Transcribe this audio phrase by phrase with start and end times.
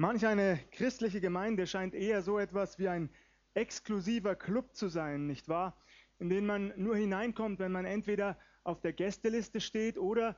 [0.00, 3.10] Manch eine christliche Gemeinde scheint eher so etwas wie ein
[3.54, 5.76] exklusiver Club zu sein, nicht wahr?
[6.20, 10.36] In den man nur hineinkommt, wenn man entweder auf der Gästeliste steht oder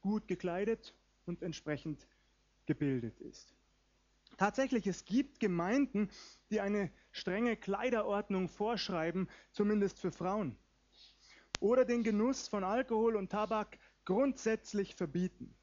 [0.00, 0.96] gut gekleidet
[1.26, 2.08] und entsprechend
[2.66, 3.54] gebildet ist.
[4.36, 6.10] Tatsächlich, es gibt Gemeinden,
[6.50, 10.56] die eine strenge Kleiderordnung vorschreiben, zumindest für Frauen.
[11.60, 15.54] Oder den Genuss von Alkohol und Tabak grundsätzlich verbieten.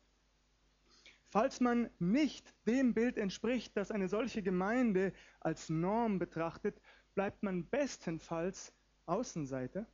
[1.35, 6.79] Falls man nicht dem Bild entspricht, das eine solche Gemeinde als Norm betrachtet,
[7.13, 8.71] bleibt man bestenfalls
[9.05, 9.85] Außenseiter.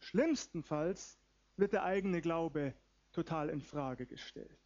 [0.00, 1.16] Schlimmstenfalls
[1.56, 2.74] wird der eigene Glaube
[3.12, 4.58] total in Frage gestellt.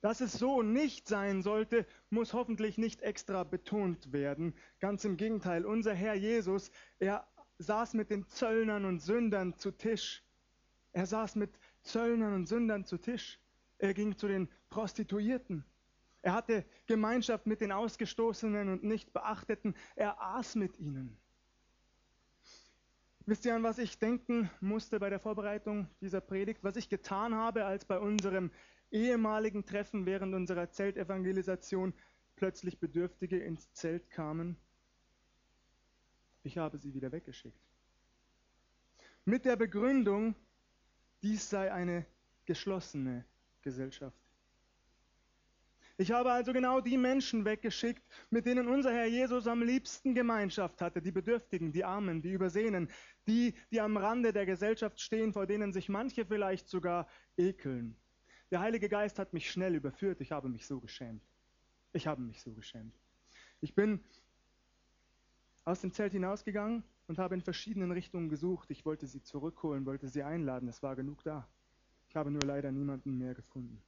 [0.00, 4.54] Dass es so nicht sein sollte, muss hoffentlich nicht extra betont werden.
[4.78, 7.26] Ganz im Gegenteil, unser Herr Jesus, er
[7.58, 10.22] saß mit den Zöllnern und Sündern zu Tisch.
[10.92, 11.50] Er saß mit
[11.82, 13.40] Zöllnern und Sündern zu Tisch.
[13.80, 15.64] Er ging zu den Prostituierten.
[16.20, 19.74] Er hatte Gemeinschaft mit den Ausgestoßenen und nicht Beachteten.
[19.96, 21.16] Er aß mit ihnen.
[23.24, 26.62] Wisst ihr, an was ich denken musste bei der Vorbereitung dieser Predigt?
[26.62, 28.50] Was ich getan habe, als bei unserem
[28.90, 31.94] ehemaligen Treffen während unserer Zeltevangelisation
[32.36, 34.58] plötzlich Bedürftige ins Zelt kamen?
[36.42, 37.62] Ich habe sie wieder weggeschickt.
[39.24, 40.34] Mit der Begründung,
[41.22, 42.04] dies sei eine
[42.44, 43.24] geschlossene
[43.62, 44.16] Gesellschaft.
[46.00, 50.80] Ich habe also genau die Menschen weggeschickt, mit denen unser Herr Jesus am liebsten Gemeinschaft
[50.80, 52.88] hatte, die Bedürftigen, die Armen, die Übersehenen,
[53.26, 57.96] die, die am Rande der Gesellschaft stehen, vor denen sich manche vielleicht sogar ekeln.
[58.50, 61.22] Der Heilige Geist hat mich schnell überführt, ich habe mich so geschämt.
[61.92, 62.94] Ich habe mich so geschämt.
[63.60, 64.02] Ich bin
[65.66, 68.70] aus dem Zelt hinausgegangen und habe in verschiedenen Richtungen gesucht.
[68.70, 71.46] Ich wollte sie zurückholen, wollte sie einladen, es war genug da.
[72.10, 73.80] Ich habe nur leider niemanden mehr gefunden.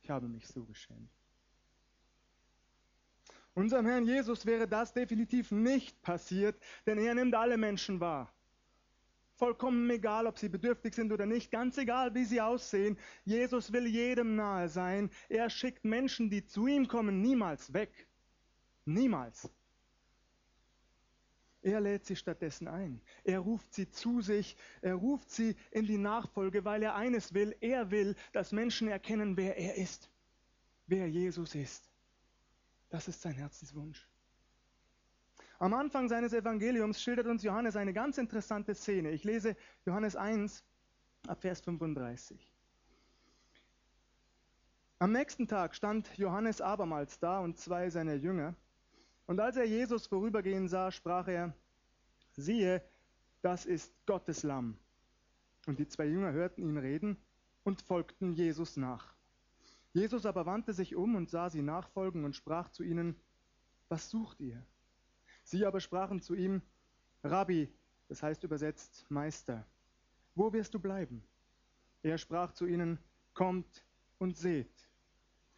[0.00, 1.10] Ich habe mich so geschämt.
[3.52, 8.32] Unserem Herrn Jesus wäre das definitiv nicht passiert, denn er nimmt alle Menschen wahr.
[9.34, 12.96] Vollkommen egal, ob sie bedürftig sind oder nicht, ganz egal, wie sie aussehen.
[13.24, 15.10] Jesus will jedem nahe sein.
[15.28, 18.06] Er schickt Menschen, die zu ihm kommen, niemals weg.
[18.84, 19.50] Niemals.
[21.64, 23.00] Er lädt sie stattdessen ein.
[23.24, 24.54] Er ruft sie zu sich.
[24.82, 27.56] Er ruft sie in die Nachfolge, weil er eines will.
[27.62, 30.10] Er will, dass Menschen erkennen, wer er ist.
[30.86, 31.90] Wer Jesus ist.
[32.90, 34.06] Das ist sein Herzenswunsch.
[35.58, 39.12] Am Anfang seines Evangeliums schildert uns Johannes eine ganz interessante Szene.
[39.12, 40.62] Ich lese Johannes 1
[41.26, 42.52] ab Vers 35.
[44.98, 48.54] Am nächsten Tag stand Johannes abermals da und zwei seiner Jünger.
[49.26, 51.54] Und als er Jesus vorübergehen sah, sprach er,
[52.32, 52.82] siehe,
[53.42, 54.76] das ist Gottes Lamm.
[55.66, 57.16] Und die zwei Jünger hörten ihn reden
[57.62, 59.14] und folgten Jesus nach.
[59.92, 63.16] Jesus aber wandte sich um und sah sie nachfolgen und sprach zu ihnen,
[63.88, 64.62] was sucht ihr?
[65.44, 66.62] Sie aber sprachen zu ihm,
[67.22, 67.72] Rabbi,
[68.08, 69.66] das heißt übersetzt Meister,
[70.34, 71.22] wo wirst du bleiben?
[72.02, 72.98] Er sprach zu ihnen,
[73.34, 73.84] kommt
[74.18, 74.88] und seht.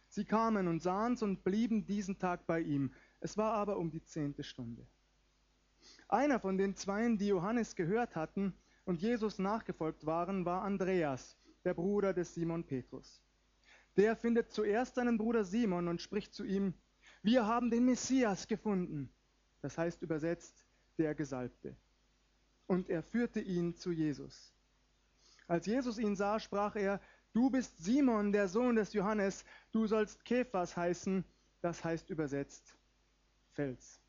[0.09, 2.93] Sie kamen und sahen's und blieben diesen Tag bei ihm.
[3.19, 4.85] Es war aber um die zehnte Stunde.
[6.07, 8.53] Einer von den Zweien, die Johannes gehört hatten
[8.85, 13.21] und Jesus nachgefolgt waren, war Andreas, der Bruder des Simon Petrus.
[13.97, 16.73] Der findet zuerst seinen Bruder Simon und spricht zu ihm,
[17.23, 19.09] wir haben den Messias gefunden.
[19.61, 20.65] Das heißt übersetzt,
[20.97, 21.75] der Gesalbte.
[22.67, 24.53] Und er führte ihn zu Jesus.
[25.47, 27.01] Als Jesus ihn sah, sprach er,
[27.33, 31.23] du bist Simon, der Sohn des Johannes, du sollst Kephas heißen,
[31.61, 32.77] das heißt übersetzt
[33.57, 33.99] Fels.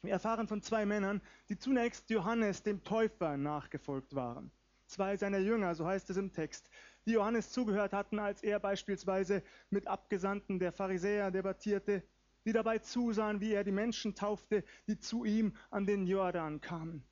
[0.00, 4.50] Wir erfahren von zwei Männern, die zunächst Johannes dem Täufer nachgefolgt waren.
[4.86, 6.70] Zwei seiner Jünger, so heißt es im Text,
[7.04, 12.02] die Johannes zugehört hatten, als er beispielsweise mit Abgesandten der Pharisäer debattierte,
[12.46, 17.04] die dabei zusahen, wie er die Menschen taufte, die zu ihm an den Jordan kamen.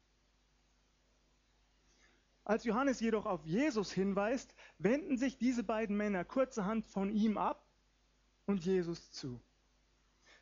[2.44, 7.66] Als Johannes jedoch auf Jesus hinweist, wenden sich diese beiden Männer kurzerhand von ihm ab
[8.46, 9.42] und Jesus zu.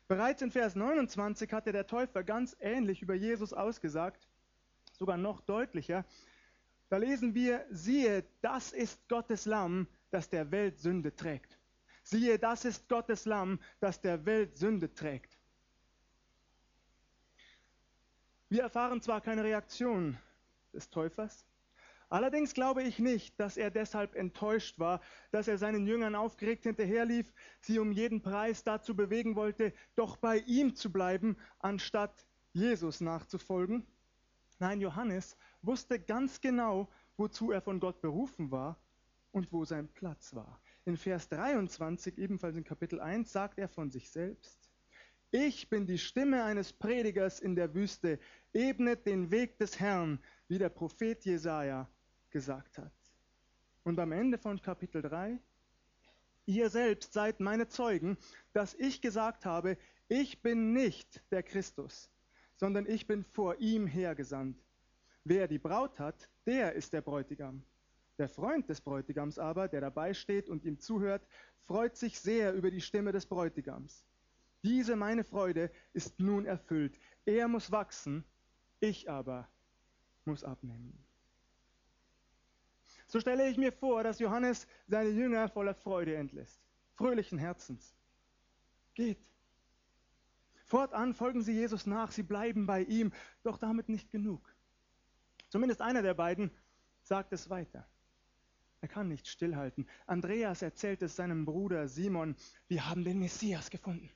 [0.07, 4.27] Bereits in Vers 29 hatte der Täufer ganz ähnlich über Jesus ausgesagt,
[4.93, 6.05] sogar noch deutlicher.
[6.89, 11.59] Da lesen wir, siehe, das ist Gottes Lamm, das der Welt Sünde trägt.
[12.03, 15.37] Siehe, das ist Gottes Lamm, das der Welt Sünde trägt.
[18.47, 20.17] Wir erfahren zwar keine Reaktion
[20.71, 21.45] des Täufers,
[22.09, 25.01] Allerdings glaube ich nicht, dass er deshalb enttäuscht war,
[25.31, 30.37] dass er seinen Jüngern aufgeregt hinterherlief, sie um jeden Preis dazu bewegen wollte, doch bei
[30.37, 33.85] ihm zu bleiben, anstatt Jesus nachzufolgen.
[34.59, 38.79] Nein, Johannes wusste ganz genau, wozu er von Gott berufen war
[39.31, 40.61] und wo sein Platz war.
[40.85, 44.71] in Vers 23, ebenfalls in Kapitel 1, sagt er von sich selbst,
[45.31, 48.17] ich bin die Stimme eines Predigers in der Wüste,
[48.53, 51.89] ebnet den Weg des Herrn, wie der Prophet Jesaja
[52.31, 52.91] gesagt hat.
[53.83, 55.39] Und am Ende von Kapitel 3,
[56.45, 58.17] ihr selbst seid meine Zeugen,
[58.53, 59.77] dass ich gesagt habe,
[60.09, 62.09] ich bin nicht der Christus,
[62.55, 64.57] sondern ich bin vor ihm hergesandt.
[65.23, 67.63] Wer die Braut hat, der ist der Bräutigam.
[68.17, 71.27] Der Freund des Bräutigams aber, der dabei steht und ihm zuhört,
[71.65, 74.05] freut sich sehr über die Stimme des Bräutigams.
[74.63, 76.99] Diese meine Freude ist nun erfüllt.
[77.25, 78.23] Er muss wachsen,
[78.79, 79.47] ich aber
[80.25, 81.06] muss abnehmen.
[83.07, 86.61] So stelle ich mir vor, dass Johannes seine Jünger voller Freude entlässt,
[86.95, 87.95] fröhlichen Herzens.
[88.93, 89.19] Geht.
[90.65, 93.13] Fortan folgen sie Jesus nach, sie bleiben bei ihm,
[93.43, 94.53] doch damit nicht genug.
[95.49, 96.51] Zumindest einer der beiden
[97.01, 97.87] sagt es weiter.
[98.81, 99.87] Er kann nicht stillhalten.
[100.05, 102.35] Andreas erzählt es seinem Bruder Simon,
[102.67, 104.09] wir haben den Messias gefunden.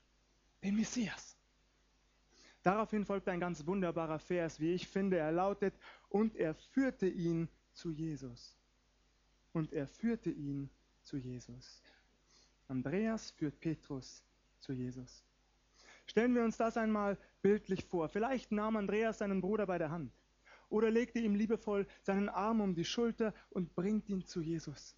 [0.64, 1.38] Den Messias.
[2.62, 5.18] Daraufhin folgt ein ganz wunderbarer Vers, wie ich finde.
[5.18, 5.74] Er lautet,
[6.10, 8.61] und er führte ihn zu Jesus.
[9.53, 10.69] Und er führte ihn
[11.03, 11.81] zu Jesus.
[12.68, 14.24] Andreas führt Petrus
[14.59, 15.24] zu Jesus.
[16.06, 18.09] Stellen wir uns das einmal bildlich vor.
[18.09, 20.12] Vielleicht nahm Andreas seinen Bruder bei der Hand
[20.69, 24.95] oder legte ihm liebevoll seinen Arm um die Schulter und bringt ihn zu Jesus.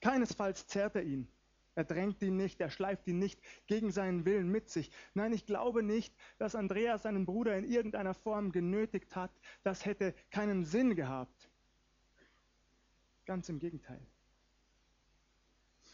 [0.00, 1.26] Keinesfalls zerrt er ihn.
[1.74, 4.90] Er drängt ihn nicht, er schleift ihn nicht gegen seinen Willen mit sich.
[5.14, 9.30] Nein, ich glaube nicht, dass Andreas seinen Bruder in irgendeiner Form genötigt hat.
[9.62, 11.47] Das hätte keinen Sinn gehabt.
[13.28, 14.00] Ganz im Gegenteil.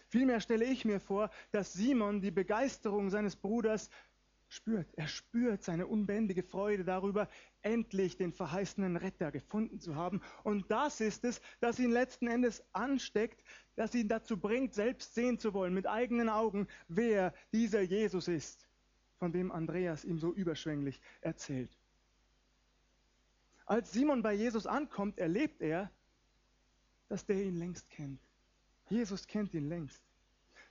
[0.06, 3.90] Vielmehr stelle ich mir vor, dass Simon die Begeisterung seines Bruders
[4.48, 4.86] spürt.
[4.94, 7.28] Er spürt seine unbändige Freude darüber,
[7.62, 10.22] endlich den verheißenen Retter gefunden zu haben.
[10.44, 13.42] Und das ist es, das ihn letzten Endes ansteckt,
[13.74, 18.68] das ihn dazu bringt, selbst sehen zu wollen, mit eigenen Augen, wer dieser Jesus ist,
[19.18, 21.76] von dem Andreas ihm so überschwänglich erzählt.
[23.66, 25.90] Als Simon bei Jesus ankommt, erlebt er,
[27.08, 28.20] dass der ihn längst kennt.
[28.88, 30.02] Jesus kennt ihn längst.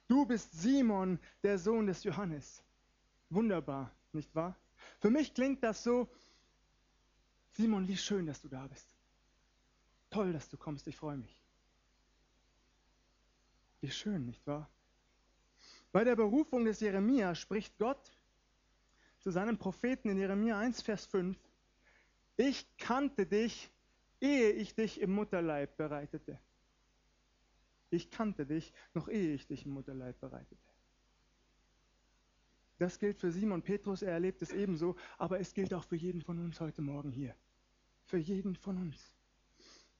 [0.07, 2.63] Du bist Simon, der Sohn des Johannes.
[3.29, 4.55] Wunderbar, nicht wahr?
[4.99, 6.07] Für mich klingt das so,
[7.51, 8.87] Simon, wie schön, dass du da bist.
[10.09, 11.35] Toll, dass du kommst, ich freue mich.
[13.81, 14.69] Wie schön, nicht wahr?
[15.91, 18.11] Bei der Berufung des Jeremia spricht Gott
[19.19, 21.37] zu seinem Propheten in Jeremia 1, Vers 5,
[22.35, 23.69] ich kannte dich,
[24.23, 26.39] ehe ich dich im Mutterleib bereitete.
[27.89, 30.61] Ich kannte dich, noch ehe ich dich im Mutterleib bereitete.
[32.79, 36.21] Das gilt für Simon Petrus, er erlebt es ebenso, aber es gilt auch für jeden
[36.21, 37.35] von uns heute Morgen hier.
[38.05, 39.13] Für jeden von uns.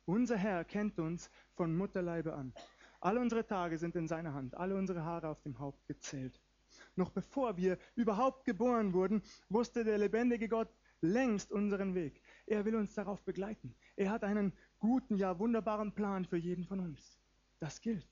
[0.06, 2.54] Unser Herr kennt uns von Mutterleibe an.
[3.02, 6.42] Alle unsere Tage sind in seiner Hand, alle unsere Haare auf dem Haupt gezählt.
[6.96, 10.70] Noch bevor wir überhaupt geboren wurden, wusste der lebendige Gott
[11.02, 12.22] längst unseren Weg.
[12.46, 13.76] Er will uns darauf begleiten.
[13.96, 17.20] Er hat einen guten, ja wunderbaren Plan für jeden von uns.
[17.60, 18.08] Das gilt.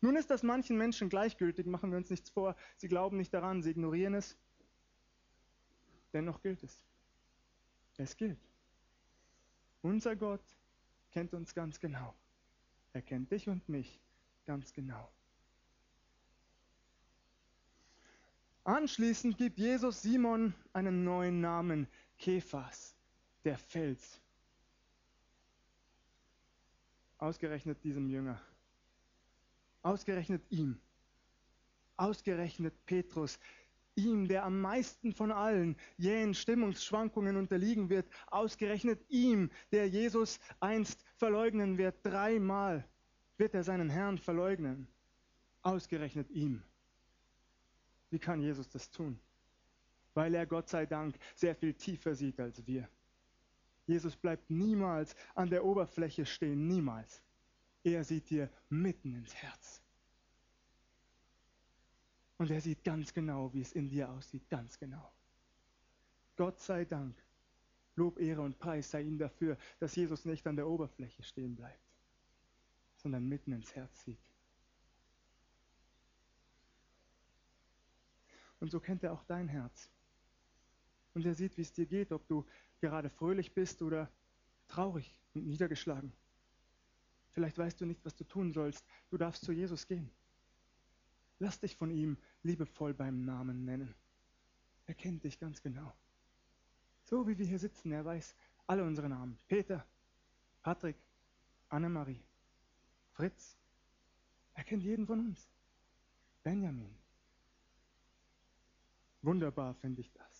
[0.00, 2.54] Nun ist das manchen Menschen gleichgültig, machen wir uns nichts vor.
[2.76, 4.36] Sie glauben nicht daran, sie ignorieren es.
[6.12, 6.84] Dennoch gilt es.
[7.96, 8.38] Es gilt.
[9.82, 10.44] Unser Gott
[11.10, 12.14] kennt uns ganz genau.
[12.92, 14.00] Er kennt dich und mich
[14.46, 15.10] ganz genau.
[18.64, 22.94] Anschließend gibt Jesus Simon einen neuen Namen, Kephas,
[23.44, 24.20] der Fels.
[27.18, 28.40] Ausgerechnet diesem Jünger.
[29.82, 30.80] Ausgerechnet ihm.
[31.96, 33.38] Ausgerechnet Petrus.
[33.96, 38.08] Ihm, der am meisten von allen jähen Stimmungsschwankungen unterliegen wird.
[38.28, 41.96] Ausgerechnet ihm, der Jesus einst verleugnen wird.
[42.04, 42.88] Dreimal
[43.36, 44.86] wird er seinen Herrn verleugnen.
[45.62, 46.62] Ausgerechnet ihm.
[48.10, 49.18] Wie kann Jesus das tun?
[50.14, 52.88] Weil er Gott sei Dank sehr viel tiefer sieht als wir.
[53.88, 57.22] Jesus bleibt niemals an der Oberfläche stehen, niemals.
[57.82, 59.82] Er sieht dir mitten ins Herz.
[62.36, 65.10] Und er sieht ganz genau, wie es in dir aussieht, ganz genau.
[66.36, 67.16] Gott sei Dank.
[67.96, 71.82] Lob, Ehre und Preis sei ihm dafür, dass Jesus nicht an der Oberfläche stehen bleibt,
[72.98, 74.20] sondern mitten ins Herz sieht.
[78.60, 79.90] Und so kennt er auch dein Herz.
[81.18, 82.46] Und er sieht, wie es dir geht, ob du
[82.80, 84.08] gerade fröhlich bist oder
[84.68, 86.12] traurig und niedergeschlagen.
[87.30, 88.86] Vielleicht weißt du nicht, was du tun sollst.
[89.10, 90.12] Du darfst zu Jesus gehen.
[91.40, 93.96] Lass dich von ihm liebevoll beim Namen nennen.
[94.86, 95.92] Er kennt dich ganz genau.
[97.02, 98.36] So wie wir hier sitzen, er weiß
[98.68, 99.40] alle unsere Namen.
[99.48, 99.84] Peter,
[100.62, 101.02] Patrick,
[101.68, 102.22] Annemarie,
[103.14, 103.56] Fritz,
[104.54, 105.50] Er kennt jeden von uns.
[106.44, 106.94] Benjamin.
[109.22, 110.37] Wunderbar finde ich das.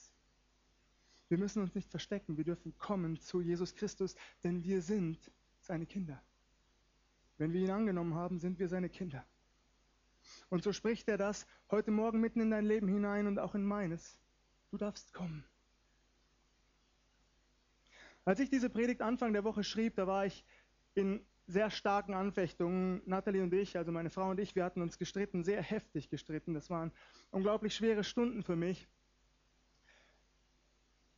[1.29, 5.31] Wir müssen uns nicht verstecken, wir dürfen kommen zu Jesus Christus, denn wir sind
[5.61, 6.23] seine Kinder.
[7.37, 9.25] Wenn wir ihn angenommen haben, sind wir seine Kinder.
[10.49, 13.65] Und so spricht er das heute Morgen mitten in dein Leben hinein und auch in
[13.65, 14.19] meines.
[14.71, 15.45] Du darfst kommen.
[18.25, 20.45] Als ich diese Predigt Anfang der Woche schrieb, da war ich
[20.95, 23.01] in sehr starken Anfechtungen.
[23.07, 26.53] Natalie und ich, also meine Frau und ich, wir hatten uns gestritten, sehr heftig gestritten.
[26.53, 26.93] Das waren
[27.31, 28.87] unglaublich schwere Stunden für mich.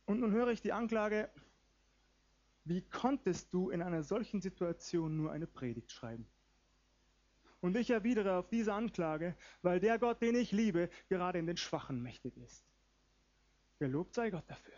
[0.05, 1.29] Und nun höre ich die Anklage,
[2.63, 6.27] wie konntest du in einer solchen Situation nur eine Predigt schreiben?
[7.59, 11.57] Und ich erwidere auf diese Anklage, weil der Gott, den ich liebe, gerade in den
[11.57, 12.65] Schwachen mächtig ist.
[13.79, 14.73] Gelobt sei Gott dafür.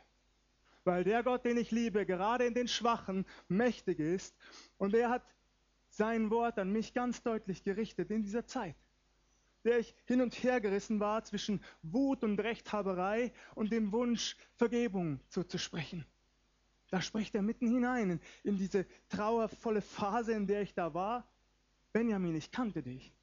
[0.84, 4.36] Weil der Gott, den ich liebe, gerade in den Schwachen mächtig ist.
[4.78, 5.24] Und er hat
[5.88, 8.76] sein Wort an mich ganz deutlich gerichtet in dieser Zeit,
[9.64, 15.20] der ich hin und her gerissen war zwischen Wut und Rechthaberei und dem Wunsch, Vergebung
[15.30, 16.06] zuzusprechen.
[16.90, 21.28] Da spricht er mitten hinein in diese trauervolle Phase, in der ich da war.
[21.92, 23.14] Benjamin, ich kannte dich,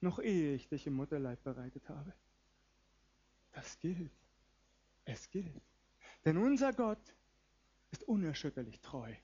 [0.00, 2.12] noch ehe ich dich im Mutterleib bereitet habe.
[3.52, 4.12] Das gilt.
[5.04, 5.62] Es gilt.
[6.24, 7.14] Denn unser Gott
[7.92, 9.14] ist unerschütterlich treu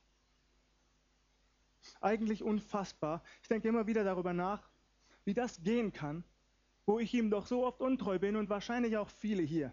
[2.00, 3.23] eigentlich unfassbar.
[3.43, 4.69] Ich denke immer wieder darüber nach,
[5.25, 6.25] wie das gehen kann,
[6.87, 9.73] wo ich ihm doch so oft untreu bin und wahrscheinlich auch viele hier.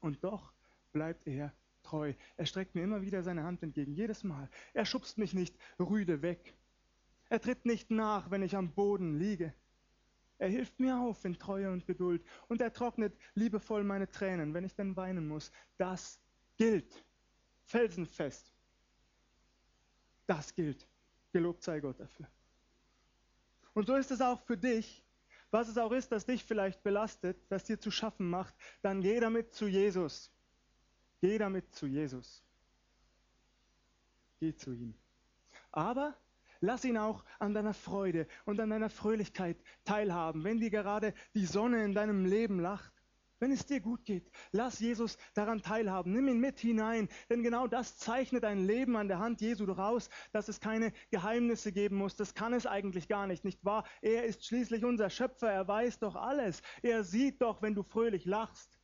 [0.00, 0.52] Und doch
[0.92, 2.14] bleibt er treu.
[2.36, 4.48] Er streckt mir immer wieder seine Hand entgegen, jedes Mal.
[4.74, 6.54] Er schubst mich nicht rüde weg.
[7.28, 9.52] Er tritt nicht nach, wenn ich am Boden liege.
[10.38, 14.64] Er hilft mir auf in Treue und Geduld und er trocknet liebevoll meine Tränen, wenn
[14.64, 15.50] ich dann weinen muss.
[15.78, 16.20] Das
[16.56, 17.04] gilt.
[17.64, 18.52] Felsenfest.
[20.26, 20.86] Das gilt.
[21.32, 22.26] Gelobt sei Gott dafür.
[23.76, 25.04] Und so ist es auch für dich,
[25.50, 29.20] was es auch ist, das dich vielleicht belastet, das dir zu schaffen macht, dann geh
[29.20, 30.32] damit zu Jesus.
[31.20, 32.42] Geh damit zu Jesus.
[34.40, 34.94] Geh zu ihm.
[35.72, 36.16] Aber
[36.60, 41.44] lass ihn auch an deiner Freude und an deiner Fröhlichkeit teilhaben, wenn dir gerade die
[41.44, 42.94] Sonne in deinem Leben lacht
[43.38, 46.12] wenn es dir gut geht, lass Jesus daran teilhaben.
[46.12, 50.08] Nimm ihn mit hinein, denn genau das zeichnet ein Leben an der Hand Jesu daraus,
[50.32, 52.16] dass es keine Geheimnisse geben muss.
[52.16, 53.84] Das kann es eigentlich gar nicht, nicht wahr?
[54.02, 56.62] Er ist schließlich unser Schöpfer, er weiß doch alles.
[56.82, 58.78] Er sieht doch, wenn du fröhlich lachst.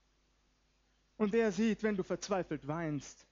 [1.16, 3.26] Und er sieht, wenn du verzweifelt weinst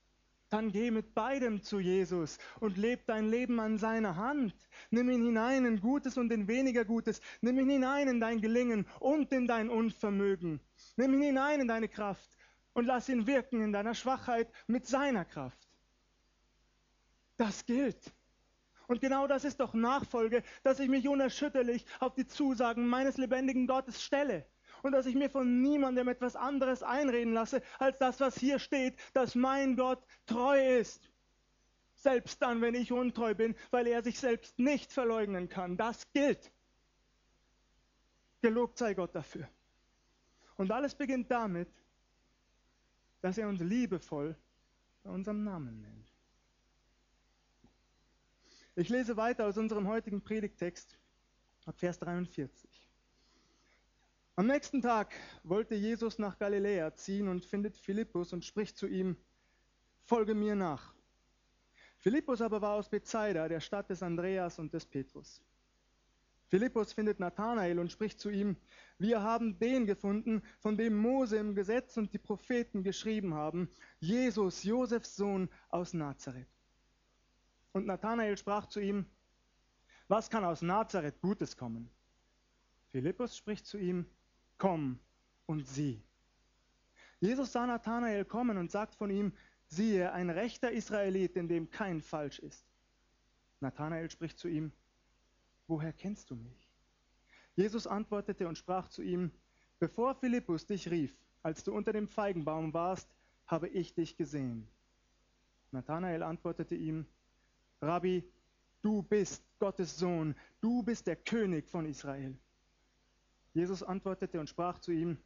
[0.51, 4.53] dann geh mit beidem zu Jesus und leb dein Leben an seiner Hand.
[4.91, 7.21] Nimm ihn hinein in Gutes und in weniger Gutes.
[7.41, 10.61] Nimm ihn hinein in dein Gelingen und in dein Unvermögen.
[10.97, 12.29] Nimm ihn hinein in deine Kraft
[12.73, 15.69] und lass ihn wirken in deiner Schwachheit mit seiner Kraft.
[17.37, 18.13] Das gilt.
[18.87, 23.67] Und genau das ist doch Nachfolge, dass ich mich unerschütterlich auf die Zusagen meines lebendigen
[23.67, 24.45] Gottes stelle
[24.83, 28.99] und dass ich mir von niemandem etwas anderes einreden lasse, als das, was hier steht,
[29.13, 31.09] dass mein Gott treu ist.
[31.95, 35.77] Selbst dann, wenn ich untreu bin, weil er sich selbst nicht verleugnen kann.
[35.77, 36.51] Das gilt.
[38.43, 39.49] Gelobt sei Gott dafür.
[40.61, 41.71] Und alles beginnt damit,
[43.23, 44.37] dass er uns liebevoll
[45.03, 46.13] bei unserem Namen nennt.
[48.77, 50.99] Ich lese weiter aus unserem heutigen Predigtext
[51.65, 52.91] ab Vers 43.
[54.37, 55.15] Am nächsten Tag
[55.45, 59.17] wollte Jesus nach Galiläa ziehen und findet Philippus und spricht zu ihm,
[60.03, 60.93] folge mir nach.
[61.97, 65.41] Philippus aber war aus Bethsaida, der Stadt des Andreas und des Petrus.
[66.51, 68.57] Philippus findet Nathanael und spricht zu ihm,
[68.99, 74.65] wir haben den gefunden, von dem Mose im Gesetz und die Propheten geschrieben haben, Jesus,
[74.65, 76.49] Josefs Sohn aus Nazareth.
[77.71, 79.07] Und Nathanael sprach zu ihm,
[80.09, 81.89] was kann aus Nazareth Gutes kommen?
[82.91, 84.05] Philippus spricht zu ihm,
[84.59, 84.99] komm
[85.47, 86.03] und sieh.
[87.21, 89.33] Jesus sah Nathanael kommen und sagt von ihm,
[89.69, 92.67] siehe, ein rechter Israelit, in dem kein Falsch ist.
[93.61, 94.73] Nathanael spricht zu ihm,
[95.71, 96.69] woher kennst du mich?
[97.57, 99.31] Jesus antwortete und sprach zu ihm,
[99.79, 103.09] bevor Philippus dich rief, als du unter dem Feigenbaum warst,
[103.47, 104.69] habe ich dich gesehen.
[105.73, 107.07] Nathanael antwortete ihm,
[107.81, 108.25] Rabbi,
[108.83, 112.37] du bist Gottes Sohn, du bist der König von Israel.
[113.55, 115.17] Jesus antwortete und sprach zu ihm,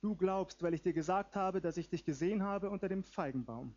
[0.00, 3.74] du glaubst, weil ich dir gesagt habe, dass ich dich gesehen habe unter dem Feigenbaum.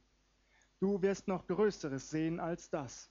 [0.80, 3.10] Du wirst noch Größeres sehen als das.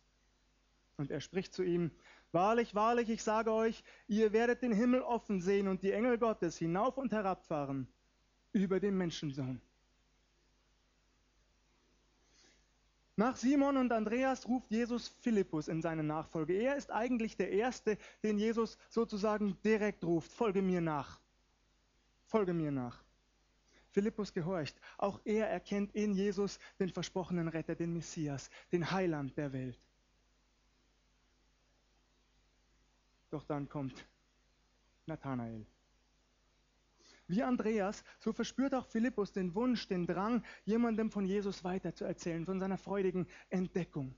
[0.97, 1.91] Und er spricht zu ihm,
[2.35, 6.59] Wahrlich, wahrlich, ich sage euch, ihr werdet den Himmel offen sehen und die Engel Gottes
[6.59, 7.87] hinauf und herabfahren
[8.53, 9.61] über den Menschensohn.
[13.15, 16.55] Nach Simon und Andreas ruft Jesus Philippus in seine Nachfolge.
[16.55, 20.33] Er ist eigentlich der Erste, den Jesus sozusagen direkt ruft.
[20.33, 21.21] Folge mir nach.
[22.25, 23.05] Folge mir nach.
[23.93, 24.77] Philippus gehorcht.
[24.99, 29.79] Auch er erkennt in Jesus den versprochenen Retter, den Messias, den Heiland der Welt.
[33.35, 34.07] Doch dann kommt
[35.07, 35.67] Nathanael.
[37.27, 42.61] Wie Andreas, so verspürt auch Philippus den Wunsch, den Drang, jemandem von Jesus weiterzuerzählen, von
[42.61, 44.15] seiner freudigen Entdeckung.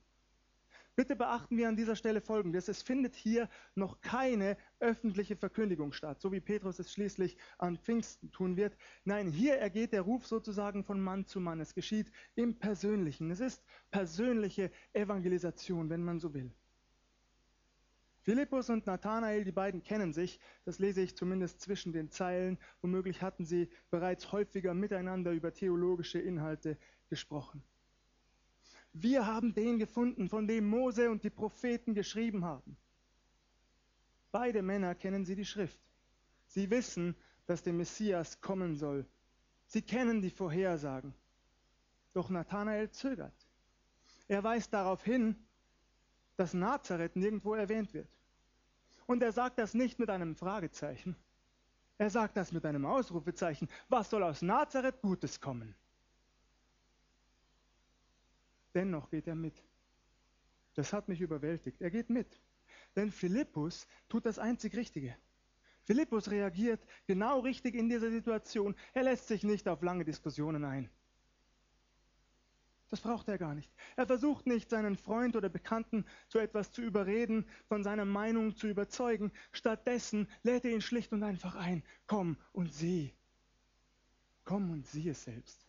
[0.96, 2.68] Bitte beachten wir an dieser Stelle Folgendes.
[2.68, 8.30] Es findet hier noch keine öffentliche Verkündigung statt, so wie Petrus es schließlich an Pfingsten
[8.32, 8.76] tun wird.
[9.04, 11.58] Nein, hier ergeht der Ruf sozusagen von Mann zu Mann.
[11.61, 13.30] Es geschieht im Persönlichen.
[13.30, 16.52] Es ist persönliche Evangelisation, wenn man so will.
[18.26, 22.59] Philippus und Nathanael, die beiden kennen sich, das lese ich zumindest zwischen den Zeilen.
[22.80, 26.76] Womöglich hatten sie bereits häufiger miteinander über theologische Inhalte
[27.09, 27.62] gesprochen.
[28.92, 32.76] Wir haben den gefunden, von dem Mose und die Propheten geschrieben haben.
[34.33, 35.78] Beide Männer kennen sie die Schrift.
[36.49, 37.14] Sie wissen,
[37.47, 39.06] dass der Messias kommen soll.
[39.66, 41.14] Sie kennen die Vorhersagen.
[42.12, 43.47] Doch Nathanael zögert.
[44.26, 45.37] Er weist darauf hin,
[46.37, 48.15] dass Nazareth nirgendwo erwähnt wird.
[49.07, 51.17] Und er sagt das nicht mit einem Fragezeichen.
[51.99, 53.69] Er sagt das mit einem Ausrufezeichen.
[53.89, 55.75] Was soll aus Nazareth Gutes kommen?
[58.75, 59.63] Dennoch geht er mit.
[60.75, 61.81] Das hat mich überwältigt.
[61.81, 62.39] Er geht mit.
[62.95, 65.17] Denn Philippus tut das einzig Richtige.
[65.85, 68.75] Philippus reagiert genau richtig in dieser Situation.
[68.93, 70.91] Er lässt sich nicht auf lange Diskussionen ein.
[72.88, 73.73] Das braucht er gar nicht.
[73.97, 78.69] Er versucht nicht, seinen Freund oder Bekannten zu etwas zu überreden, von seiner Meinung zu
[78.69, 79.33] überzeugen.
[79.52, 81.83] Stattdessen lädt er ihn schlicht und einfach ein.
[82.07, 83.12] Komm und sieh.
[84.45, 85.66] Komm und sieh es selbst.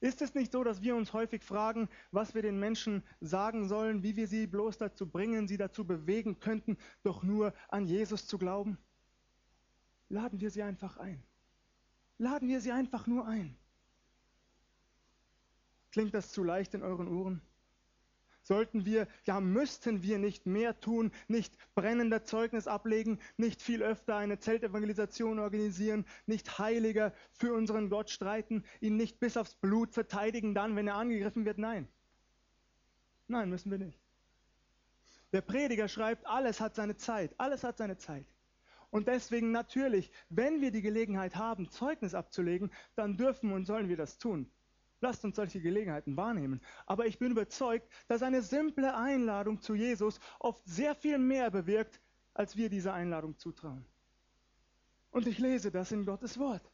[0.00, 4.02] Ist es nicht so, dass wir uns häufig fragen, was wir den Menschen sagen sollen,
[4.02, 8.36] wie wir sie bloß dazu bringen, sie dazu bewegen könnten, doch nur an Jesus zu
[8.36, 8.76] glauben?
[10.10, 11.22] Laden wir sie einfach ein.
[12.18, 13.56] Laden wir sie einfach nur ein.
[15.96, 17.40] Klingt das zu leicht in euren Ohren?
[18.42, 24.14] Sollten wir, ja müssten wir nicht mehr tun, nicht brennender Zeugnis ablegen, nicht viel öfter
[24.14, 30.54] eine Zeltevangelisation organisieren, nicht heiliger für unseren Gott streiten, ihn nicht bis aufs Blut verteidigen,
[30.54, 31.56] dann, wenn er angegriffen wird?
[31.56, 31.88] Nein.
[33.26, 33.98] Nein, müssen wir nicht.
[35.32, 38.26] Der Prediger schreibt, alles hat seine Zeit, alles hat seine Zeit.
[38.90, 43.96] Und deswegen natürlich, wenn wir die Gelegenheit haben, Zeugnis abzulegen, dann dürfen und sollen wir
[43.96, 44.50] das tun.
[45.06, 46.60] Lasst uns solche Gelegenheiten wahrnehmen.
[46.84, 52.00] Aber ich bin überzeugt, dass eine simple Einladung zu Jesus oft sehr viel mehr bewirkt,
[52.34, 53.86] als wir dieser Einladung zutrauen.
[55.12, 56.68] Und ich lese das in Gottes Wort.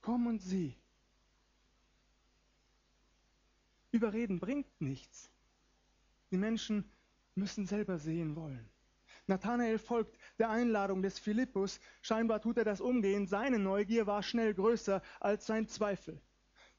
[0.00, 0.76] Komm und sieh.
[3.90, 5.28] Überreden bringt nichts.
[6.30, 6.88] Die Menschen
[7.34, 8.70] müssen selber sehen wollen.
[9.28, 11.80] Nathanael folgt der Einladung des Philippus.
[12.02, 13.28] Scheinbar tut er das umgehend.
[13.28, 16.20] Seine Neugier war schnell größer als sein Zweifel.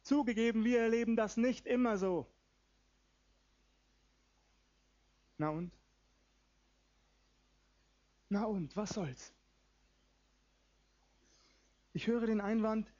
[0.01, 2.25] Zugegeben, wir erleben das nicht immer so.
[5.37, 5.71] Na und?
[8.29, 9.33] Na und, was soll's?
[11.93, 12.91] Ich höre den Einwand,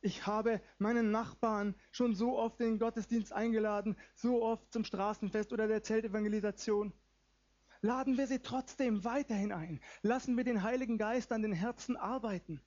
[0.00, 5.52] ich habe meinen Nachbarn schon so oft in den Gottesdienst eingeladen, so oft zum Straßenfest
[5.52, 6.92] oder der Zeltevangelisation
[7.86, 9.80] laden wir sie trotzdem weiterhin ein.
[10.02, 12.60] Lassen wir den Heiligen Geist an den Herzen arbeiten.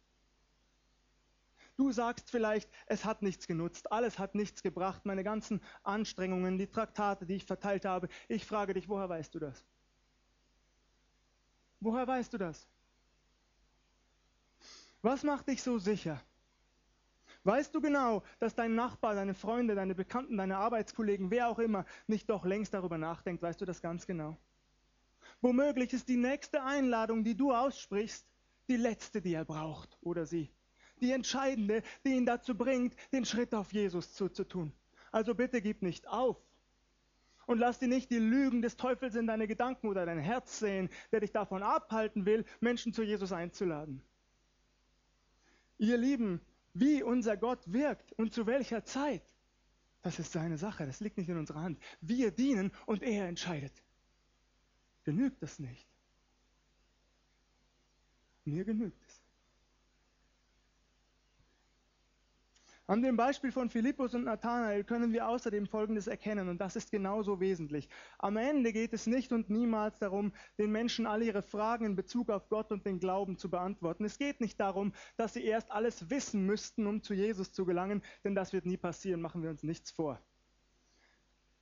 [1.77, 6.67] Du sagst vielleicht, es hat nichts genutzt, alles hat nichts gebracht, meine ganzen Anstrengungen, die
[6.67, 8.09] Traktate, die ich verteilt habe.
[8.27, 9.65] Ich frage dich, woher weißt du das?
[11.79, 12.67] Woher weißt du das?
[15.01, 16.21] Was macht dich so sicher?
[17.45, 21.85] Weißt du genau, dass dein Nachbar, deine Freunde, deine Bekannten, deine Arbeitskollegen, wer auch immer,
[22.07, 23.41] nicht doch längst darüber nachdenkt?
[23.41, 24.37] Weißt du das ganz genau?
[25.41, 28.25] Womöglich ist die nächste Einladung, die du aussprichst,
[28.67, 30.51] die letzte, die er braucht oder sie.
[31.01, 34.73] Die entscheidende, die ihn dazu bringt, den Schritt auf Jesus zuzutun.
[35.11, 36.37] Also bitte gib nicht auf.
[37.45, 40.89] Und lass dir nicht die Lügen des Teufels in deine Gedanken oder dein Herz sehen,
[41.11, 44.03] der dich davon abhalten will, Menschen zu Jesus einzuladen.
[45.77, 46.41] Ihr Lieben,
[46.73, 49.23] wie unser Gott wirkt und zu welcher Zeit,
[50.01, 51.79] das ist seine Sache, das liegt nicht in unserer Hand.
[52.01, 53.73] Wir dienen und er entscheidet
[55.09, 55.87] genügt das nicht.
[58.45, 59.23] Mir genügt es.
[62.85, 66.91] An dem Beispiel von Philippus und Nathanael können wir außerdem Folgendes erkennen, und das ist
[66.91, 67.89] genauso wesentlich.
[68.19, 72.29] Am Ende geht es nicht und niemals darum, den Menschen alle ihre Fragen in Bezug
[72.29, 74.05] auf Gott und den Glauben zu beantworten.
[74.05, 78.03] Es geht nicht darum, dass sie erst alles wissen müssten, um zu Jesus zu gelangen,
[78.23, 80.21] denn das wird nie passieren, machen wir uns nichts vor.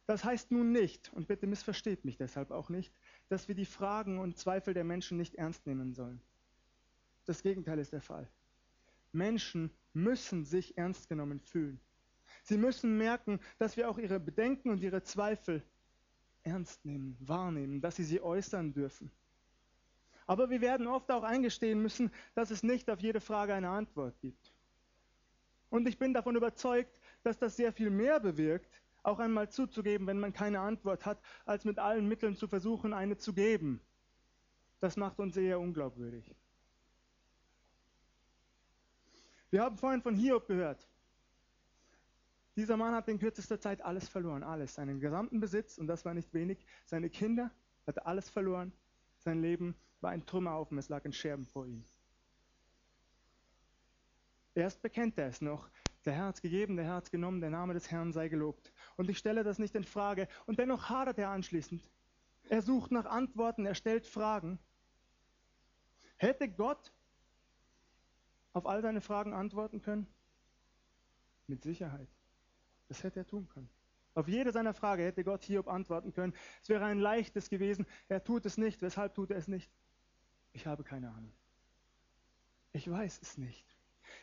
[0.08, 2.94] Das heißt nun nicht, und bitte missversteht mich deshalb auch nicht,
[3.30, 6.22] dass wir die Fragen und Zweifel der Menschen nicht ernst nehmen sollen.
[7.26, 8.28] Das Gegenteil ist der Fall.
[9.12, 11.80] Menschen müssen sich ernst genommen fühlen.
[12.44, 15.64] Sie müssen merken, dass wir auch ihre Bedenken und ihre Zweifel
[16.44, 19.12] ernst nehmen, wahrnehmen, dass sie sie äußern dürfen.
[20.26, 24.20] Aber wir werden oft auch eingestehen müssen, dass es nicht auf jede Frage eine Antwort
[24.20, 24.54] gibt.
[25.70, 30.20] Und ich bin davon überzeugt, dass das sehr viel mehr bewirkt, auch einmal zuzugeben, wenn
[30.20, 33.80] man keine Antwort hat, als mit allen Mitteln zu versuchen, eine zu geben.
[34.82, 36.36] Das macht uns eher unglaubwürdig.
[39.50, 40.90] Wir haben vorhin von Hiob gehört.
[42.58, 46.14] Dieser Mann hat in kürzester Zeit alles verloren, alles, seinen gesamten Besitz, und das war
[46.14, 47.52] nicht wenig, seine Kinder,
[47.86, 48.74] hatte alles verloren,
[49.20, 51.86] sein Leben war ein Trümmerhaufen, es lag in Scherben vor ihm.
[54.54, 55.70] Erst bekennt er es noch,
[56.08, 58.30] der Herr hat es gegeben, der Herr hat es genommen, der Name des Herrn sei
[58.30, 58.72] gelobt.
[58.98, 60.28] Und ich stelle das nicht in Frage.
[60.46, 61.82] Und dennoch hadert er anschließend.
[62.50, 64.60] Er sucht nach Antworten, er stellt Fragen.
[66.18, 66.92] Hätte Gott
[68.54, 70.08] auf all seine Fragen antworten können?
[71.46, 72.10] Mit Sicherheit.
[72.88, 73.70] Das hätte er tun können.
[74.16, 76.34] Auf jede seiner Frage hätte Gott Hiob antworten können.
[76.64, 77.86] Es wäre ein leichtes gewesen.
[78.10, 78.82] Er tut es nicht.
[78.82, 79.70] Weshalb tut er es nicht?
[80.54, 81.32] Ich habe keine Ahnung.
[82.74, 83.77] Ich weiß es nicht.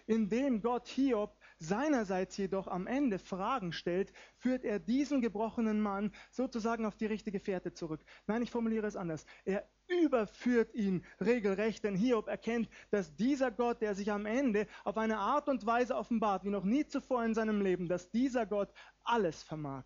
[0.07, 6.87] Indem Gott Hiob seinerseits jedoch am Ende Fragen stellt, führt er diesen gebrochenen Mann sozusagen
[6.87, 8.05] auf die richtige Fährte zurück.
[8.27, 9.27] Nein, ich formuliere es anders.
[9.45, 14.97] Er überführt ihn regelrecht, denn Hiob erkennt, dass dieser Gott, der sich am Ende auf
[14.97, 18.73] eine Art und Weise offenbart, wie noch nie zuvor in seinem Leben, dass dieser Gott
[19.03, 19.85] alles vermag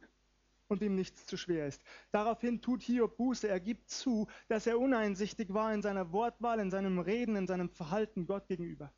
[0.69, 1.83] und ihm nichts zu schwer ist.
[2.13, 6.71] Daraufhin tut Hiob Buße, er gibt zu, dass er uneinsichtig war in seiner Wortwahl, in
[6.71, 8.93] seinem Reden, in seinem Verhalten Gott gegenüber.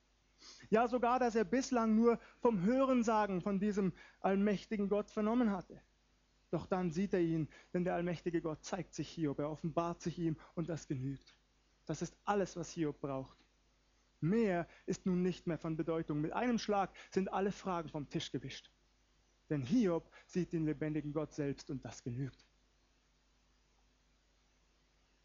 [0.70, 5.80] Ja, sogar, dass er bislang nur vom Hörensagen von diesem allmächtigen Gott vernommen hatte.
[6.50, 10.18] Doch dann sieht er ihn, denn der allmächtige Gott zeigt sich Hiob, er offenbart sich
[10.18, 11.36] ihm und das genügt.
[11.86, 13.36] Das ist alles, was Hiob braucht.
[14.20, 16.20] Mehr ist nun nicht mehr von Bedeutung.
[16.20, 18.70] Mit einem Schlag sind alle Fragen vom Tisch gewischt.
[19.48, 22.44] Denn Hiob sieht den lebendigen Gott selbst und das genügt.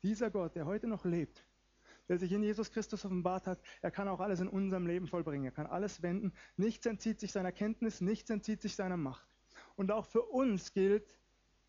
[0.02, 1.44] Dieser Gott, der heute noch lebt,
[2.08, 5.46] der sich in Jesus Christus offenbart hat, er kann auch alles in unserem Leben vollbringen.
[5.46, 6.34] Er kann alles wenden.
[6.58, 9.28] Nichts entzieht sich seiner Kenntnis, nichts entzieht sich seiner Macht.
[9.76, 11.18] Und auch für uns gilt,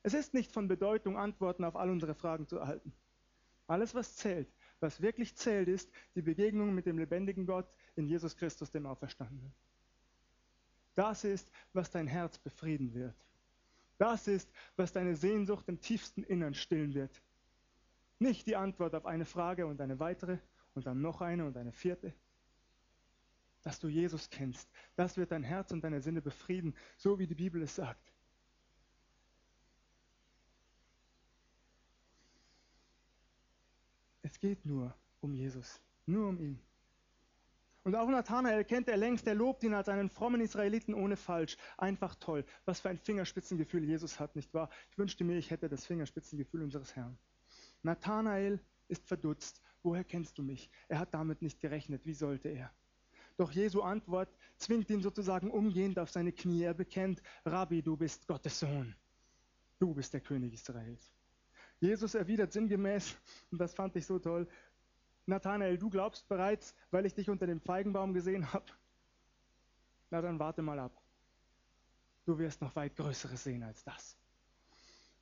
[0.02, 2.92] es ist nicht von Bedeutung, Antworten auf all unsere Fragen zu erhalten.
[3.66, 8.36] Alles, was zählt, was wirklich zählt, ist die Begegnung mit dem lebendigen Gott in Jesus
[8.36, 9.52] Christus, dem Auferstandenen.
[10.94, 13.16] Das ist, was dein Herz befrieden wird.
[13.98, 17.22] Das ist, was deine Sehnsucht im tiefsten Innern stillen wird.
[18.18, 20.38] Nicht die Antwort auf eine Frage und eine weitere
[20.74, 22.14] und dann noch eine und eine vierte
[23.66, 24.70] dass du Jesus kennst.
[24.94, 28.12] Das wird dein Herz und deine Sinne befrieden, so wie die Bibel es sagt.
[34.22, 36.60] Es geht nur um Jesus, nur um ihn.
[37.82, 41.56] Und auch Nathanael kennt er längst, er lobt ihn als einen frommen Israeliten ohne Falsch.
[41.76, 42.44] Einfach toll.
[42.66, 44.70] Was für ein Fingerspitzengefühl Jesus hat, nicht wahr?
[44.90, 47.18] Ich wünschte mir, ich hätte das Fingerspitzengefühl unseres Herrn.
[47.86, 49.62] Nathanael ist verdutzt.
[49.82, 50.68] Woher kennst du mich?
[50.88, 52.04] Er hat damit nicht gerechnet.
[52.04, 52.72] Wie sollte er?
[53.36, 56.64] Doch Jesu Antwort zwingt ihn sozusagen umgehend auf seine Knie.
[56.64, 58.96] Er bekennt, Rabbi, du bist Gottes Sohn.
[59.78, 61.12] Du bist der König Israels.
[61.78, 63.16] Jesus erwidert sinngemäß,
[63.50, 64.48] und das fand ich so toll,
[65.26, 68.64] Nathanael, du glaubst bereits, weil ich dich unter dem Feigenbaum gesehen habe?
[70.10, 71.00] Na dann warte mal ab.
[72.24, 74.16] Du wirst noch weit Größeres sehen als das.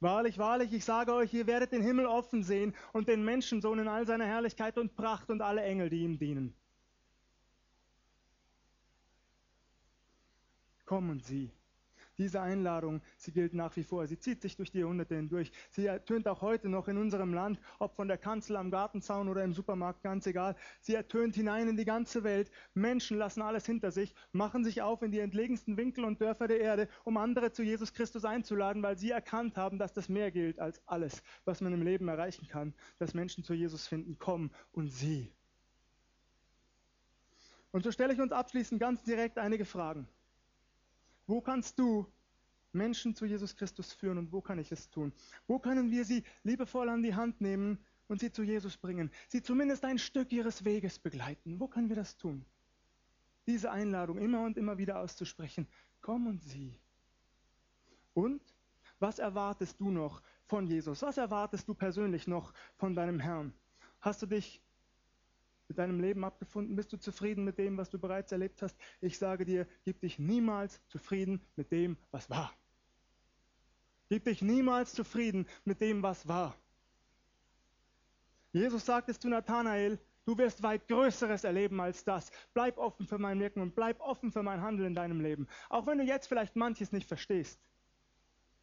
[0.01, 3.89] Wahrlich, wahrlich, ich sage euch, ihr werdet den Himmel offen sehen und den Menschensohn in
[3.89, 6.55] all seiner Herrlichkeit und Pracht und alle Engel, die ihm dienen.
[10.85, 11.51] Komm und sieh.
[12.17, 14.07] Diese Einladung, sie gilt nach wie vor.
[14.07, 15.51] Sie zieht sich durch die Jahrhunderte hindurch.
[15.71, 19.43] Sie ertönt auch heute noch in unserem Land, ob von der Kanzel am Gartenzaun oder
[19.43, 20.55] im Supermarkt, ganz egal.
[20.81, 22.53] Sie ertönt hinein in die ganze Welt.
[22.75, 26.61] Menschen lassen alles hinter sich, machen sich auf in die entlegensten Winkel und Dörfer der
[26.61, 30.61] Erde, um andere zu Jesus Christus einzuladen, weil sie erkannt haben, dass das mehr gilt
[30.61, 34.19] als alles, was man im Leben erreichen kann, dass Menschen zu Jesus finden.
[34.19, 35.33] Komm und sieh.
[37.73, 40.07] Und so stelle ich uns abschließend ganz direkt einige Fragen.
[41.27, 42.07] Wo kannst du
[42.73, 45.13] Menschen zu Jesus Christus führen und wo kann ich es tun?
[45.47, 49.11] Wo können wir sie liebevoll an die Hand nehmen und sie zu Jesus bringen?
[49.29, 51.61] Sie zumindest ein Stück ihres Weges begleiten.
[51.61, 52.45] Wo können wir das tun?
[53.47, 55.67] Diese Einladung immer und immer wieder auszusprechen.
[56.01, 56.79] Komm und sieh.
[58.15, 58.43] Und
[58.99, 61.03] was erwartest du noch von Jesus?
[61.03, 63.53] Was erwartest du persönlich noch von deinem Herrn?
[64.01, 64.63] Hast du dich
[65.69, 66.77] mit deinem Leben abgefunden?
[66.77, 68.77] Bist du zufrieden mit dem, was du bereits erlebt hast?
[69.01, 72.53] Ich sage dir, gib dich niemals zufrieden mit dem, was war.
[74.09, 76.55] Gib dich niemals zufrieden mit dem, was war.
[78.53, 82.31] Jesus sagt es zu Nathanael, du wirst weit Größeres erleben als das.
[82.53, 85.49] Bleib offen für mein Wirken und bleib offen für mein Handeln in deinem Leben.
[85.69, 87.61] Auch wenn du jetzt vielleicht manches nicht verstehst.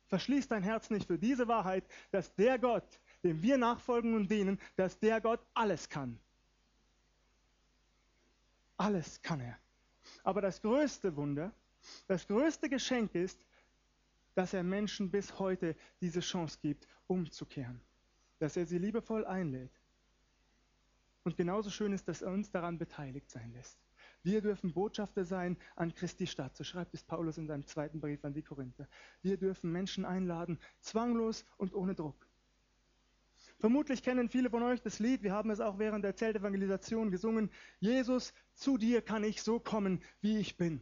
[0.07, 4.59] Verschließ dein Herz nicht für diese Wahrheit, dass der Gott, dem wir nachfolgen und dienen,
[4.75, 6.19] dass der Gott alles kann.
[8.81, 9.59] Alles kann er.
[10.23, 11.53] Aber das größte Wunder,
[12.07, 13.45] das größte Geschenk ist,
[14.33, 17.79] dass er Menschen bis heute diese Chance gibt, umzukehren.
[18.39, 19.79] Dass er sie liebevoll einlädt.
[21.23, 23.77] Und genauso schön ist, dass er uns daran beteiligt sein lässt.
[24.23, 26.57] Wir dürfen Botschafter sein an Christi Stadt.
[26.57, 28.87] So schreibt es Paulus in seinem zweiten Brief an die Korinther.
[29.21, 32.25] Wir dürfen Menschen einladen, zwanglos und ohne Druck.
[33.61, 37.51] Vermutlich kennen viele von euch das Lied, wir haben es auch während der Zeltevangelisation gesungen.
[37.79, 40.81] Jesus, zu dir kann ich so kommen, wie ich bin.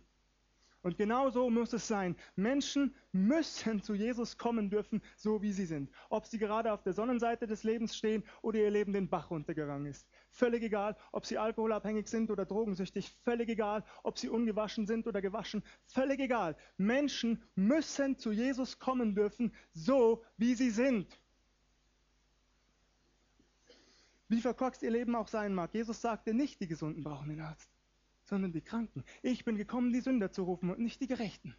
[0.82, 2.16] Und genau so muss es sein.
[2.38, 5.92] Menschen müssen zu Jesus kommen dürfen, so wie sie sind.
[6.10, 9.88] Ob sie gerade auf der Sonnenseite des Lebens stehen oder ihr Leben den Bach runtergegangen
[9.88, 10.08] ist.
[10.30, 13.14] Völlig egal, ob sie alkoholabhängig sind oder drogensüchtig.
[13.26, 15.64] Völlig egal, ob sie ungewaschen sind oder gewaschen.
[15.84, 16.56] Völlig egal.
[16.78, 21.20] Menschen müssen zu Jesus kommen dürfen, so wie sie sind.
[24.30, 25.74] Wie verkorkst ihr Leben auch sein mag.
[25.74, 27.70] Jesus sagte nicht, die Gesunden brauchen den Arzt
[28.30, 29.04] sondern die Kranken.
[29.22, 31.56] Ich bin gekommen, die Sünder zu rufen und nicht die Gerechten.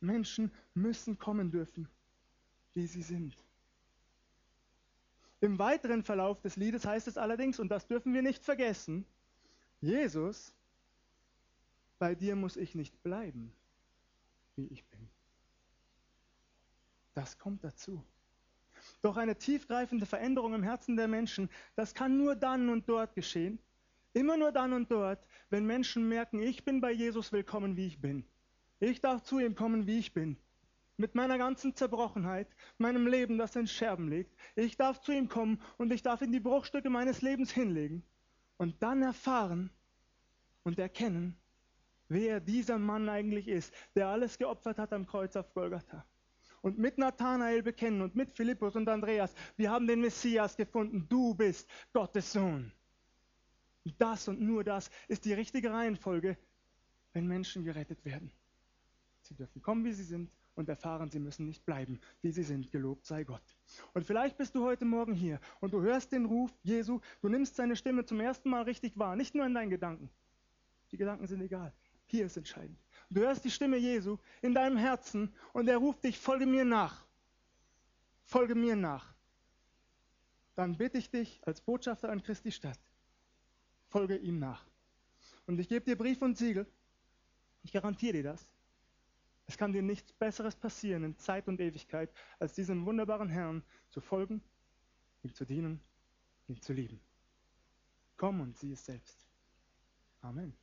[0.00, 1.86] Menschen müssen kommen dürfen,
[2.72, 3.36] wie sie sind.
[5.42, 9.06] Im weiteren Verlauf des Liedes heißt es allerdings, und das dürfen wir nicht vergessen,
[9.80, 10.54] Jesus,
[11.98, 13.52] bei dir muss ich nicht bleiben,
[14.56, 15.08] wie ich bin.
[17.14, 18.02] Das kommt dazu.
[19.02, 23.58] Doch eine tiefgreifende Veränderung im Herzen der Menschen, das kann nur dann und dort geschehen,
[24.12, 28.00] Immer nur dann und dort, wenn Menschen merken, ich bin bei Jesus willkommen, wie ich
[28.00, 28.24] bin.
[28.80, 30.36] Ich darf zu ihm kommen, wie ich bin.
[30.96, 34.34] Mit meiner ganzen Zerbrochenheit, meinem Leben, das in Scherben liegt.
[34.56, 38.02] Ich darf zu ihm kommen und ich darf ihm die Bruchstücke meines Lebens hinlegen.
[38.56, 39.70] Und dann erfahren
[40.64, 41.36] und erkennen,
[42.08, 46.04] wer dieser Mann eigentlich ist, der alles geopfert hat am Kreuz auf Golgatha.
[46.62, 51.06] Und mit Nathanael bekennen und mit Philippus und Andreas, wir haben den Messias gefunden.
[51.08, 52.72] Du bist Gottes Sohn.
[53.98, 56.36] Das und nur das ist die richtige Reihenfolge,
[57.12, 58.30] wenn Menschen gerettet werden.
[59.22, 62.70] Sie dürfen kommen, wie sie sind und erfahren, sie müssen nicht bleiben, wie sie sind.
[62.70, 63.42] Gelobt sei Gott.
[63.94, 67.56] Und vielleicht bist du heute Morgen hier und du hörst den Ruf Jesu, du nimmst
[67.56, 70.10] seine Stimme zum ersten Mal richtig wahr, nicht nur in deinen Gedanken.
[70.92, 71.72] Die Gedanken sind egal.
[72.06, 72.78] Hier ist entscheidend.
[73.10, 77.04] Du hörst die Stimme Jesu in deinem Herzen und er ruft dich, folge mir nach.
[78.24, 79.12] Folge mir nach.
[80.54, 82.78] Dann bitte ich dich als Botschafter an Christi Stadt,
[83.88, 84.64] folge ihm nach.
[85.46, 86.66] Und ich gebe dir Brief und Siegel.
[87.62, 88.46] Ich garantiere dir das.
[89.46, 94.00] Es kann dir nichts Besseres passieren in Zeit und Ewigkeit, als diesem wunderbaren Herrn zu
[94.00, 94.40] folgen,
[95.24, 95.80] ihm zu dienen,
[96.46, 97.00] ihn zu lieben.
[98.16, 99.26] Komm und sieh es selbst.
[100.20, 100.54] Amen.